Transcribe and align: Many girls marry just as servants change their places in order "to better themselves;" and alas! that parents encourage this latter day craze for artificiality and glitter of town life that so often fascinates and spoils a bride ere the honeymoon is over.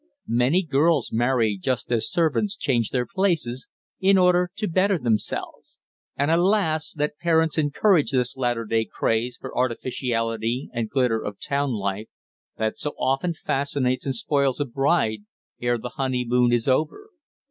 Many 0.27 0.63
girls 0.63 1.11
marry 1.11 1.59
just 1.61 1.91
as 1.91 2.09
servants 2.09 2.57
change 2.57 2.89
their 2.89 3.05
places 3.05 3.67
in 3.99 4.17
order 4.17 4.49
"to 4.55 4.67
better 4.67 4.97
themselves;" 4.97 5.77
and 6.17 6.31
alas! 6.31 6.91
that 6.93 7.19
parents 7.19 7.59
encourage 7.59 8.09
this 8.09 8.35
latter 8.35 8.65
day 8.65 8.83
craze 8.85 9.37
for 9.39 9.55
artificiality 9.55 10.71
and 10.73 10.89
glitter 10.89 11.23
of 11.23 11.39
town 11.39 11.73
life 11.73 12.07
that 12.57 12.79
so 12.79 12.95
often 12.97 13.35
fascinates 13.35 14.07
and 14.07 14.15
spoils 14.15 14.59
a 14.59 14.65
bride 14.65 15.23
ere 15.61 15.77
the 15.77 15.89
honeymoon 15.89 16.51
is 16.51 16.67
over. 16.67 17.11